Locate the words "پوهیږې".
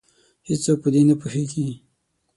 1.21-1.67